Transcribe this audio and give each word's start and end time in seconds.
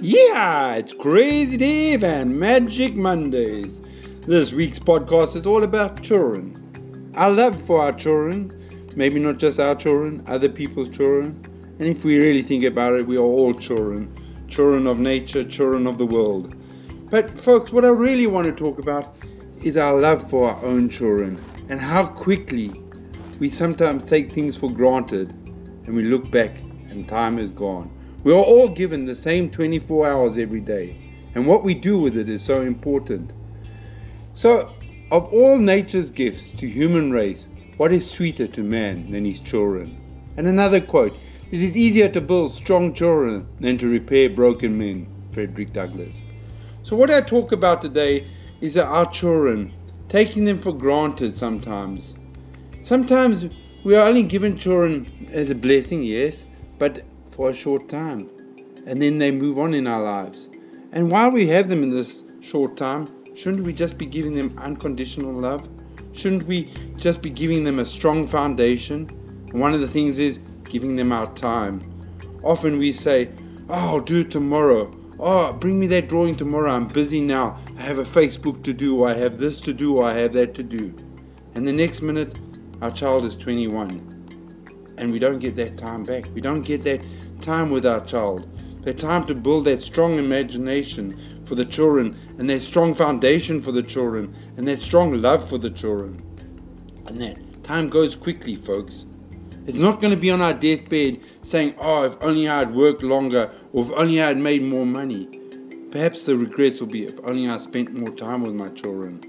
Yeah, 0.00 0.74
it's 0.74 0.92
Crazy 0.92 1.56
Dave 1.56 2.04
and 2.04 2.38
Magic 2.38 2.94
Mondays. 2.94 3.80
This 4.20 4.52
week's 4.52 4.78
podcast 4.78 5.34
is 5.34 5.44
all 5.44 5.64
about 5.64 6.04
children. 6.04 7.10
Our 7.16 7.32
love 7.32 7.60
for 7.60 7.82
our 7.82 7.92
children, 7.92 8.56
maybe 8.94 9.18
not 9.18 9.38
just 9.38 9.58
our 9.58 9.74
children, 9.74 10.22
other 10.28 10.48
people's 10.48 10.88
children. 10.88 11.44
And 11.80 11.88
if 11.88 12.04
we 12.04 12.16
really 12.16 12.42
think 12.42 12.62
about 12.62 12.94
it, 12.94 13.08
we 13.08 13.16
are 13.16 13.22
all 13.22 13.52
children 13.52 14.14
children 14.46 14.86
of 14.86 15.00
nature, 15.00 15.42
children 15.42 15.88
of 15.88 15.98
the 15.98 16.06
world. 16.06 16.54
But, 17.10 17.36
folks, 17.36 17.72
what 17.72 17.84
I 17.84 17.88
really 17.88 18.28
want 18.28 18.46
to 18.46 18.52
talk 18.52 18.78
about 18.78 19.16
is 19.64 19.76
our 19.76 19.98
love 19.98 20.30
for 20.30 20.48
our 20.52 20.64
own 20.64 20.88
children 20.88 21.44
and 21.68 21.80
how 21.80 22.06
quickly 22.06 22.70
we 23.40 23.50
sometimes 23.50 24.04
take 24.04 24.30
things 24.30 24.56
for 24.56 24.70
granted 24.70 25.30
and 25.86 25.96
we 25.96 26.04
look 26.04 26.30
back 26.30 26.60
and 26.88 27.08
time 27.08 27.40
is 27.40 27.50
gone. 27.50 27.97
We 28.28 28.34
are 28.34 28.44
all 28.44 28.68
given 28.68 29.06
the 29.06 29.14
same 29.14 29.48
24 29.48 30.06
hours 30.06 30.36
every 30.36 30.60
day, 30.60 30.98
and 31.34 31.46
what 31.46 31.64
we 31.64 31.72
do 31.72 31.98
with 31.98 32.14
it 32.14 32.28
is 32.28 32.42
so 32.42 32.60
important. 32.60 33.32
So, 34.34 34.74
of 35.10 35.32
all 35.32 35.56
nature's 35.56 36.10
gifts 36.10 36.50
to 36.50 36.68
human 36.68 37.10
race, 37.10 37.46
what 37.78 37.90
is 37.90 38.10
sweeter 38.10 38.46
to 38.46 38.62
man 38.62 39.12
than 39.12 39.24
his 39.24 39.40
children? 39.40 39.98
And 40.36 40.46
another 40.46 40.78
quote 40.78 41.16
It 41.50 41.62
is 41.62 41.74
easier 41.74 42.10
to 42.10 42.20
build 42.20 42.52
strong 42.52 42.92
children 42.92 43.48
than 43.60 43.78
to 43.78 43.88
repair 43.88 44.28
broken 44.28 44.76
men. 44.76 45.06
Frederick 45.32 45.72
Douglass. 45.72 46.22
So, 46.82 46.96
what 46.96 47.10
I 47.10 47.22
talk 47.22 47.52
about 47.52 47.80
today 47.80 48.26
is 48.60 48.76
our 48.76 49.10
children, 49.10 49.72
taking 50.10 50.44
them 50.44 50.58
for 50.58 50.74
granted 50.74 51.34
sometimes. 51.34 52.12
Sometimes 52.82 53.46
we 53.84 53.96
are 53.96 54.06
only 54.06 54.22
given 54.22 54.58
children 54.58 55.30
as 55.32 55.48
a 55.48 55.54
blessing, 55.54 56.02
yes, 56.02 56.44
but 56.78 57.04
for 57.38 57.50
a 57.50 57.54
short 57.54 57.88
time. 57.88 58.28
And 58.84 59.00
then 59.00 59.18
they 59.18 59.30
move 59.30 59.58
on 59.58 59.72
in 59.72 59.86
our 59.86 60.02
lives. 60.02 60.48
And 60.90 61.08
while 61.08 61.30
we 61.30 61.46
have 61.46 61.68
them 61.68 61.84
in 61.84 61.90
this 61.90 62.24
short 62.40 62.76
time, 62.76 63.08
shouldn't 63.36 63.62
we 63.62 63.72
just 63.72 63.96
be 63.96 64.06
giving 64.06 64.34
them 64.34 64.52
unconditional 64.58 65.32
love? 65.32 65.68
Shouldn't 66.12 66.48
we 66.48 66.68
just 66.96 67.22
be 67.22 67.30
giving 67.30 67.62
them 67.62 67.78
a 67.78 67.86
strong 67.86 68.26
foundation? 68.26 69.08
And 69.50 69.60
one 69.60 69.72
of 69.72 69.80
the 69.80 69.86
things 69.86 70.18
is 70.18 70.40
giving 70.64 70.96
them 70.96 71.12
our 71.12 71.32
time. 71.34 71.80
Often 72.42 72.76
we 72.78 72.92
say, 72.92 73.30
Oh, 73.68 73.74
I'll 73.74 74.00
do 74.00 74.22
it 74.22 74.32
tomorrow. 74.32 74.92
Oh, 75.20 75.52
bring 75.52 75.78
me 75.78 75.86
that 75.88 76.08
drawing 76.08 76.34
tomorrow. 76.34 76.72
I'm 76.72 76.88
busy 76.88 77.20
now. 77.20 77.56
I 77.76 77.82
have 77.82 78.00
a 78.00 78.04
Facebook 78.04 78.64
to 78.64 78.72
do, 78.72 79.04
I 79.04 79.14
have 79.14 79.38
this 79.38 79.60
to 79.60 79.72
do, 79.72 80.02
I 80.02 80.14
have 80.14 80.32
that 80.32 80.54
to 80.56 80.64
do. 80.64 80.92
And 81.54 81.68
the 81.68 81.72
next 81.72 82.02
minute, 82.02 82.36
our 82.82 82.90
child 82.90 83.24
is 83.24 83.36
21 83.36 84.18
and 84.98 85.12
we 85.12 85.18
don't 85.18 85.38
get 85.38 85.56
that 85.56 85.78
time 85.78 86.02
back. 86.02 86.24
We 86.34 86.40
don't 86.40 86.62
get 86.62 86.82
that 86.84 87.00
time 87.40 87.70
with 87.70 87.86
our 87.86 88.04
child. 88.04 88.48
That 88.84 88.98
time 88.98 89.26
to 89.26 89.34
build 89.34 89.64
that 89.66 89.82
strong 89.82 90.18
imagination 90.18 91.18
for 91.44 91.54
the 91.54 91.64
children 91.64 92.16
and 92.38 92.48
that 92.50 92.62
strong 92.62 92.94
foundation 92.94 93.60
for 93.60 93.72
the 93.72 93.82
children 93.82 94.34
and 94.56 94.66
that 94.68 94.82
strong 94.82 95.20
love 95.20 95.48
for 95.48 95.58
the 95.58 95.70
children. 95.70 96.22
And 97.06 97.20
that 97.20 97.64
time 97.64 97.88
goes 97.88 98.14
quickly, 98.14 98.56
folks. 98.56 99.04
It's 99.66 99.76
not 99.76 100.00
going 100.00 100.12
to 100.12 100.20
be 100.20 100.30
on 100.30 100.40
our 100.40 100.54
deathbed 100.54 101.20
saying, 101.42 101.74
Oh, 101.78 102.04
if 102.04 102.16
only 102.22 102.48
I 102.48 102.60
had 102.60 102.74
worked 102.74 103.02
longer 103.02 103.50
or 103.72 103.84
if 103.84 103.90
only 103.92 104.22
I 104.22 104.28
had 104.28 104.38
made 104.38 104.62
more 104.62 104.86
money. 104.86 105.28
Perhaps 105.90 106.26
the 106.26 106.36
regrets 106.36 106.80
will 106.80 106.88
be 106.88 107.04
if 107.04 107.18
only 107.24 107.48
I 107.48 107.58
spent 107.58 107.92
more 107.92 108.14
time 108.14 108.42
with 108.42 108.54
my 108.54 108.68
children. 108.68 109.20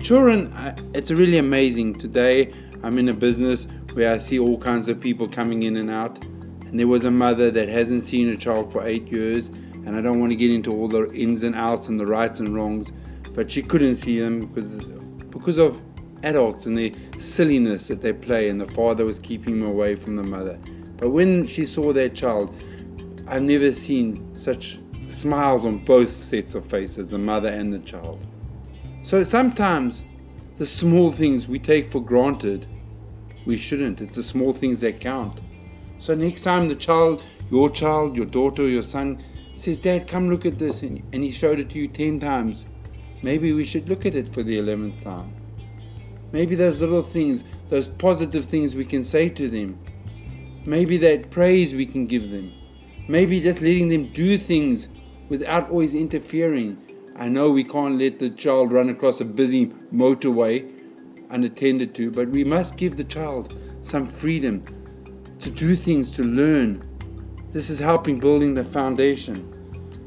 Children, 0.00 0.52
uh, 0.52 0.76
it's 0.94 1.10
really 1.10 1.38
amazing. 1.38 1.94
Today, 1.94 2.52
I'm 2.82 2.98
in 2.98 3.08
a 3.08 3.12
business 3.12 3.66
where 3.92 4.12
I 4.12 4.18
see 4.18 4.38
all 4.38 4.56
kinds 4.56 4.88
of 4.88 5.00
people 5.00 5.28
coming 5.28 5.64
in 5.64 5.76
and 5.76 5.90
out. 5.90 6.18
And 6.68 6.78
there 6.78 6.86
was 6.86 7.04
a 7.04 7.10
mother 7.10 7.50
that 7.50 7.68
hasn't 7.68 8.04
seen 8.04 8.28
a 8.28 8.36
child 8.36 8.70
for 8.70 8.86
eight 8.86 9.10
years, 9.10 9.48
and 9.48 9.96
I 9.96 10.00
don't 10.00 10.20
want 10.20 10.30
to 10.32 10.36
get 10.36 10.50
into 10.50 10.70
all 10.72 10.88
the 10.88 11.10
ins 11.12 11.42
and 11.42 11.54
outs 11.54 11.88
and 11.88 11.98
the 11.98 12.06
rights 12.06 12.40
and 12.40 12.54
wrongs, 12.54 12.92
but 13.34 13.50
she 13.50 13.62
couldn't 13.62 13.96
see 13.96 14.20
them 14.20 14.40
because 14.40 14.80
because 15.30 15.58
of 15.58 15.80
adults 16.24 16.66
and 16.66 16.76
the 16.76 16.92
silliness 17.18 17.88
that 17.88 18.02
they 18.02 18.12
play, 18.12 18.48
and 18.48 18.60
the 18.60 18.66
father 18.66 19.04
was 19.04 19.18
keeping 19.18 19.54
him 19.54 19.66
away 19.66 19.94
from 19.94 20.16
the 20.16 20.22
mother. 20.22 20.58
But 20.96 21.10
when 21.10 21.46
she 21.46 21.64
saw 21.64 21.92
that 21.92 22.14
child, 22.14 22.54
I've 23.26 23.42
never 23.42 23.72
seen 23.72 24.36
such 24.36 24.78
smiles 25.08 25.64
on 25.64 25.78
both 25.78 26.10
sets 26.10 26.54
of 26.54 26.66
faces, 26.66 27.10
the 27.10 27.18
mother 27.18 27.48
and 27.48 27.72
the 27.72 27.78
child. 27.78 28.26
So 29.02 29.22
sometimes 29.24 30.04
the 30.56 30.66
small 30.66 31.12
things 31.12 31.48
we 31.48 31.58
take 31.58 31.90
for 31.90 32.00
granted 32.00 32.66
we 33.46 33.56
shouldn't. 33.56 34.00
It's 34.00 34.16
the 34.16 34.22
small 34.22 34.52
things 34.52 34.80
that 34.82 35.00
count. 35.00 35.40
So 35.98 36.14
next 36.14 36.42
time 36.42 36.68
the 36.68 36.76
child, 36.76 37.22
your 37.50 37.70
child, 37.70 38.16
your 38.16 38.26
daughter, 38.26 38.68
your 38.68 38.82
son 38.82 39.22
says, 39.56 39.78
Dad, 39.78 40.06
come 40.06 40.30
look 40.30 40.46
at 40.46 40.58
this, 40.58 40.82
and, 40.82 41.02
he 41.12 41.30
showed 41.30 41.58
it 41.58 41.70
to 41.70 41.78
you 41.78 41.88
10 41.88 42.20
times, 42.20 42.66
maybe 43.22 43.52
we 43.52 43.64
should 43.64 43.88
look 43.88 44.06
at 44.06 44.14
it 44.14 44.32
for 44.32 44.42
the 44.42 44.56
11th 44.56 45.02
time. 45.02 45.34
Maybe 46.30 46.54
those 46.54 46.80
little 46.80 47.02
things, 47.02 47.42
those 47.70 47.88
positive 47.88 48.44
things 48.44 48.74
we 48.74 48.84
can 48.84 49.04
say 49.04 49.28
to 49.30 49.48
them. 49.48 49.78
Maybe 50.64 50.98
that 50.98 51.30
praise 51.30 51.74
we 51.74 51.86
can 51.86 52.06
give 52.06 52.30
them. 52.30 52.52
Maybe 53.08 53.40
just 53.40 53.62
letting 53.62 53.88
them 53.88 54.12
do 54.12 54.36
things 54.36 54.88
without 55.28 55.70
always 55.70 55.94
interfering. 55.94 56.76
I 57.16 57.28
know 57.28 57.50
we 57.50 57.64
can't 57.64 57.98
let 57.98 58.18
the 58.18 58.30
child 58.30 58.70
run 58.70 58.90
across 58.90 59.20
a 59.20 59.24
busy 59.24 59.66
motorway 59.92 60.70
unattended 61.30 61.94
to, 61.94 62.10
but 62.10 62.28
we 62.28 62.44
must 62.44 62.76
give 62.76 62.96
the 62.96 63.04
child 63.04 63.58
some 63.82 64.06
freedom 64.06 64.62
to 65.40 65.50
do 65.50 65.76
things, 65.76 66.10
to 66.10 66.22
learn. 66.22 66.82
This 67.52 67.70
is 67.70 67.78
helping 67.78 68.18
building 68.18 68.54
the 68.54 68.64
foundation. 68.64 69.54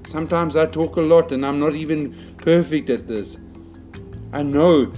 Sometimes 0.05 0.55
I 0.55 0.65
talk 0.65 0.97
a 0.97 1.01
lot 1.01 1.31
and 1.31 1.45
I'm 1.45 1.59
not 1.59 1.75
even 1.75 2.35
perfect 2.37 2.89
at 2.89 3.07
this. 3.07 3.37
I 4.33 4.43
know 4.43 4.91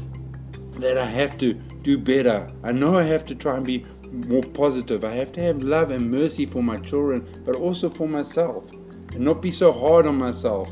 that 0.73 0.97
I 0.97 1.05
have 1.05 1.38
to 1.39 1.53
do 1.53 1.97
better. 1.97 2.49
I 2.63 2.71
know 2.71 2.97
I 2.97 3.03
have 3.03 3.25
to 3.25 3.35
try 3.35 3.57
and 3.57 3.66
be 3.66 3.85
more 4.11 4.44
positive. 4.44 5.03
I 5.03 5.13
have 5.16 5.31
to 5.33 5.41
have 5.41 5.61
love 5.61 5.91
and 5.91 6.09
mercy 6.09 6.45
for 6.45 6.63
my 6.63 6.77
children, 6.77 7.44
but 7.45 7.55
also 7.55 7.89
for 7.89 8.07
myself. 8.07 8.69
And 8.71 9.19
not 9.19 9.41
be 9.41 9.51
so 9.51 9.71
hard 9.71 10.07
on 10.07 10.17
myself 10.17 10.69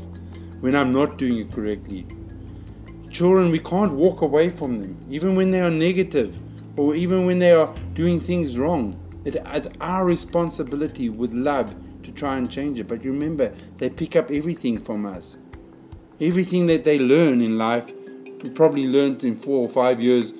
when 0.60 0.74
I'm 0.74 0.92
not 0.92 1.18
doing 1.18 1.38
it 1.38 1.52
correctly. 1.52 2.06
Children, 3.10 3.50
we 3.50 3.58
can't 3.58 3.92
walk 3.92 4.22
away 4.22 4.48
from 4.48 4.80
them, 4.80 5.06
even 5.10 5.34
when 5.36 5.50
they 5.50 5.60
are 5.60 5.70
negative 5.70 6.36
or 6.76 6.94
even 6.94 7.26
when 7.26 7.38
they 7.38 7.52
are 7.52 7.72
doing 7.94 8.18
things 8.20 8.58
wrong. 8.58 8.98
It's 9.24 9.68
our 9.80 10.04
responsibility 10.04 11.08
with 11.08 11.32
love 11.32 11.74
to 12.02 12.12
try 12.12 12.36
and 12.36 12.50
change 12.50 12.78
it. 12.78 12.88
But 12.88 13.04
remember, 13.04 13.54
they 13.78 13.88
pick 13.88 14.16
up 14.16 14.30
everything 14.30 14.78
from 14.82 15.06
us. 15.06 15.36
Everything 16.20 16.66
that 16.66 16.84
they 16.84 16.98
learn 16.98 17.40
in 17.40 17.58
life, 17.58 17.92
probably 18.54 18.86
learned 18.86 19.24
in 19.24 19.36
four 19.36 19.62
or 19.62 19.68
five 19.68 20.02
years, 20.02 20.34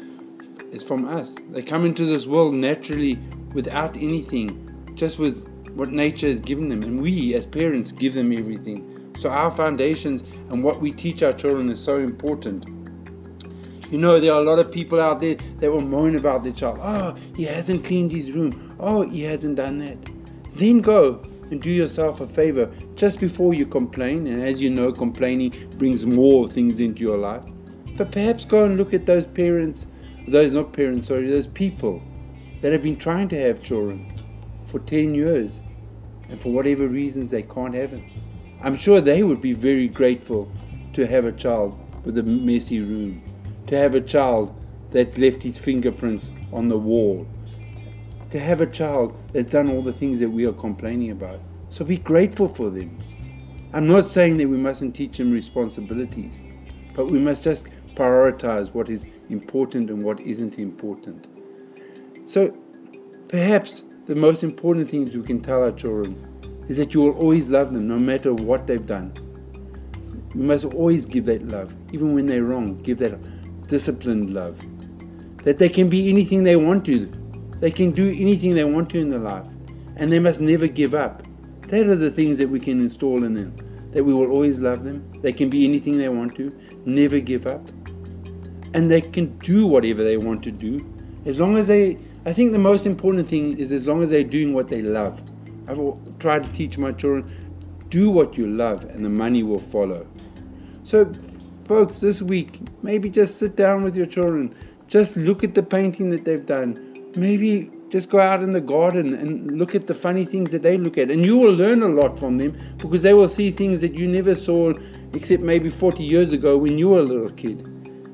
is 0.72 0.82
from 0.82 1.06
us. 1.06 1.36
They 1.50 1.62
come 1.62 1.84
into 1.84 2.06
this 2.06 2.26
world 2.26 2.54
naturally 2.54 3.18
without 3.54 3.96
anything, 3.96 4.92
just 4.94 5.18
with 5.18 5.48
what 5.74 5.90
nature 5.90 6.28
has 6.28 6.40
given 6.40 6.68
them. 6.68 6.82
And 6.82 7.00
we, 7.00 7.34
as 7.34 7.46
parents, 7.46 7.92
give 7.92 8.14
them 8.14 8.32
everything. 8.32 9.12
So 9.18 9.30
our 9.30 9.50
foundations 9.50 10.22
and 10.50 10.64
what 10.64 10.80
we 10.80 10.90
teach 10.90 11.22
our 11.22 11.32
children 11.32 11.70
is 11.70 11.80
so 11.80 11.98
important. 11.98 12.66
You 13.92 13.98
know, 13.98 14.18
there 14.18 14.32
are 14.32 14.40
a 14.40 14.44
lot 14.44 14.58
of 14.58 14.72
people 14.72 14.98
out 15.02 15.20
there 15.20 15.36
that 15.58 15.70
will 15.70 15.82
moan 15.82 16.16
about 16.16 16.44
their 16.44 16.54
child. 16.54 16.78
Oh, 16.80 17.14
he 17.36 17.44
hasn't 17.44 17.84
cleaned 17.84 18.10
his 18.10 18.32
room. 18.32 18.74
Oh, 18.80 19.02
he 19.06 19.22
hasn't 19.22 19.56
done 19.56 19.80
that. 19.80 19.98
Then 20.54 20.80
go 20.80 21.22
and 21.50 21.60
do 21.60 21.68
yourself 21.68 22.22
a 22.22 22.26
favor 22.26 22.72
just 22.94 23.20
before 23.20 23.52
you 23.52 23.66
complain. 23.66 24.26
And 24.26 24.42
as 24.42 24.62
you 24.62 24.70
know, 24.70 24.92
complaining 24.92 25.52
brings 25.76 26.06
more 26.06 26.48
things 26.48 26.80
into 26.80 27.02
your 27.02 27.18
life. 27.18 27.44
But 27.98 28.10
perhaps 28.10 28.46
go 28.46 28.64
and 28.64 28.78
look 28.78 28.94
at 28.94 29.04
those 29.04 29.26
parents, 29.26 29.86
those 30.26 30.52
not 30.52 30.72
parents, 30.72 31.08
sorry, 31.08 31.26
those 31.26 31.46
people 31.46 32.02
that 32.62 32.72
have 32.72 32.82
been 32.82 32.96
trying 32.96 33.28
to 33.28 33.38
have 33.42 33.62
children 33.62 34.10
for 34.64 34.78
10 34.78 35.14
years 35.14 35.60
and 36.30 36.40
for 36.40 36.50
whatever 36.50 36.88
reasons 36.88 37.30
they 37.30 37.42
can't 37.42 37.74
have 37.74 37.90
them. 37.90 38.10
I'm 38.62 38.74
sure 38.74 39.02
they 39.02 39.22
would 39.22 39.42
be 39.42 39.52
very 39.52 39.86
grateful 39.86 40.50
to 40.94 41.06
have 41.06 41.26
a 41.26 41.32
child 41.32 41.78
with 42.06 42.16
a 42.16 42.22
messy 42.22 42.80
room, 42.80 43.22
to 43.66 43.76
have 43.76 43.94
a 43.94 44.00
child 44.00 44.54
that's 44.90 45.18
left 45.18 45.42
his 45.42 45.58
fingerprints 45.58 46.30
on 46.52 46.68
the 46.68 46.78
wall, 46.78 47.26
to 48.30 48.38
have 48.38 48.60
a 48.60 48.66
child 48.66 49.16
that's 49.32 49.48
done 49.48 49.70
all 49.70 49.82
the 49.82 49.92
things 49.92 50.18
that 50.20 50.28
we 50.28 50.46
are 50.46 50.52
complaining 50.52 51.10
about. 51.10 51.40
So 51.68 51.84
be 51.84 51.96
grateful 51.96 52.48
for 52.48 52.70
them. 52.70 52.98
I'm 53.72 53.86
not 53.86 54.04
saying 54.04 54.36
that 54.38 54.48
we 54.48 54.58
mustn't 54.58 54.94
teach 54.94 55.16
them 55.16 55.32
responsibilities, 55.32 56.42
but 56.94 57.06
we 57.06 57.18
must 57.18 57.44
just 57.44 57.68
prioritize 57.94 58.72
what 58.74 58.88
is 58.88 59.06
important 59.30 59.90
and 59.90 60.02
what 60.02 60.20
isn't 60.20 60.58
important. 60.58 61.26
So 62.24 62.54
perhaps 63.28 63.84
the 64.06 64.14
most 64.14 64.42
important 64.42 64.90
things 64.90 65.16
we 65.16 65.22
can 65.22 65.40
tell 65.40 65.62
our 65.62 65.72
children 65.72 66.28
is 66.68 66.76
that 66.76 66.92
you 66.92 67.00
will 67.00 67.12
always 67.12 67.50
love 67.50 67.72
them 67.72 67.88
no 67.88 67.98
matter 67.98 68.34
what 68.34 68.66
they've 68.66 68.84
done. 68.84 69.12
You 70.34 70.42
must 70.42 70.64
always 70.64 71.06
give 71.06 71.24
that 71.26 71.46
love, 71.48 71.74
even 71.92 72.14
when 72.14 72.26
they're 72.26 72.44
wrong. 72.44 72.80
Give 72.82 72.98
that 72.98 73.18
disciplined 73.72 74.34
love. 74.34 74.60
That 75.44 75.56
they 75.56 75.70
can 75.70 75.88
be 75.88 76.10
anything 76.10 76.44
they 76.44 76.56
want 76.56 76.84
to. 76.84 77.10
They 77.58 77.70
can 77.70 77.90
do 77.92 78.10
anything 78.10 78.54
they 78.54 78.64
want 78.64 78.90
to 78.90 78.98
in 78.98 79.08
their 79.08 79.18
life. 79.18 79.46
And 79.96 80.12
they 80.12 80.18
must 80.18 80.42
never 80.42 80.66
give 80.66 80.94
up. 80.94 81.22
That 81.68 81.86
are 81.86 81.96
the 81.96 82.10
things 82.10 82.36
that 82.36 82.50
we 82.50 82.60
can 82.60 82.80
install 82.80 83.24
in 83.24 83.32
them. 83.32 83.56
That 83.92 84.04
we 84.04 84.12
will 84.12 84.30
always 84.30 84.60
love 84.60 84.84
them. 84.84 85.10
They 85.22 85.32
can 85.32 85.48
be 85.48 85.64
anything 85.64 85.96
they 85.96 86.10
want 86.10 86.34
to, 86.36 86.54
never 86.84 87.18
give 87.18 87.46
up. 87.46 87.66
And 88.74 88.90
they 88.90 89.00
can 89.00 89.38
do 89.38 89.66
whatever 89.66 90.04
they 90.04 90.18
want 90.18 90.44
to 90.44 90.50
do. 90.50 90.72
As 91.24 91.40
long 91.40 91.56
as 91.56 91.68
they, 91.68 91.98
I 92.26 92.34
think 92.34 92.52
the 92.52 92.58
most 92.58 92.84
important 92.84 93.26
thing 93.26 93.56
is 93.58 93.72
as 93.72 93.86
long 93.88 94.02
as 94.02 94.10
they're 94.10 94.22
doing 94.22 94.52
what 94.52 94.68
they 94.68 94.82
love. 94.82 95.22
I've 95.66 95.80
tried 96.18 96.44
to 96.44 96.52
teach 96.52 96.76
my 96.76 96.92
children 96.92 97.24
do 97.88 98.10
what 98.10 98.36
you 98.36 98.46
love 98.46 98.84
and 98.84 99.04
the 99.04 99.14
money 99.24 99.42
will 99.42 99.58
follow. 99.58 100.06
So, 100.82 101.04
folks, 101.64 102.00
this 102.00 102.22
week, 102.22 102.60
maybe 102.82 103.08
just 103.10 103.38
sit 103.38 103.56
down 103.56 103.82
with 103.82 103.94
your 103.94 104.06
children. 104.06 104.54
Just 104.88 105.16
look 105.16 105.42
at 105.44 105.54
the 105.54 105.62
painting 105.62 106.10
that 106.10 106.24
they've 106.24 106.44
done. 106.44 107.12
Maybe 107.16 107.70
just 107.90 108.10
go 108.10 108.20
out 108.20 108.42
in 108.42 108.50
the 108.50 108.60
garden 108.60 109.12
and 109.14 109.58
look 109.58 109.74
at 109.74 109.86
the 109.86 109.94
funny 109.94 110.24
things 110.24 110.50
that 110.52 110.62
they 110.62 110.76
look 110.78 110.98
at. 110.98 111.10
And 111.10 111.24
you 111.24 111.36
will 111.36 111.52
learn 111.52 111.82
a 111.82 111.88
lot 111.88 112.18
from 112.18 112.38
them 112.38 112.56
because 112.78 113.02
they 113.02 113.14
will 113.14 113.28
see 113.28 113.50
things 113.50 113.80
that 113.82 113.94
you 113.94 114.08
never 114.08 114.34
saw 114.34 114.72
except 115.12 115.42
maybe 115.42 115.68
40 115.68 116.02
years 116.02 116.32
ago 116.32 116.56
when 116.56 116.78
you 116.78 116.90
were 116.90 117.00
a 117.00 117.02
little 117.02 117.30
kid. 117.30 117.68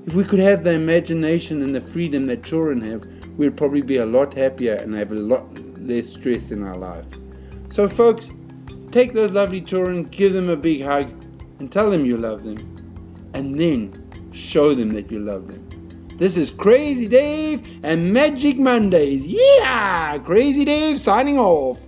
If 0.06 0.14
we 0.14 0.24
could 0.24 0.40
have 0.40 0.64
the 0.64 0.72
imagination 0.72 1.62
and 1.62 1.74
the 1.74 1.80
freedom 1.80 2.26
that 2.26 2.42
children 2.42 2.80
have, 2.80 3.06
we'd 3.36 3.56
probably 3.56 3.82
be 3.82 3.98
a 3.98 4.06
lot 4.06 4.34
happier 4.34 4.74
and 4.74 4.94
have 4.94 5.12
a 5.12 5.16
lot 5.16 5.46
less 5.78 6.08
stress 6.08 6.50
in 6.50 6.64
our 6.64 6.76
life. 6.76 7.06
So, 7.68 7.88
folks, 7.88 8.30
take 8.90 9.12
those 9.12 9.32
lovely 9.32 9.60
children, 9.60 10.04
give 10.04 10.32
them 10.32 10.48
a 10.48 10.56
big 10.56 10.82
hug, 10.82 11.10
and 11.58 11.70
tell 11.70 11.90
them 11.90 12.04
you 12.04 12.16
love 12.16 12.42
them. 12.42 12.77
And 13.34 13.58
then 13.58 14.30
show 14.32 14.74
them 14.74 14.92
that 14.92 15.10
you 15.10 15.20
love 15.20 15.48
them. 15.48 15.64
This 16.16 16.36
is 16.36 16.50
Crazy 16.50 17.06
Dave 17.06 17.78
and 17.84 18.12
Magic 18.12 18.58
Mondays. 18.58 19.24
Yeah! 19.24 20.18
Crazy 20.18 20.64
Dave 20.64 20.98
signing 20.98 21.38
off. 21.38 21.78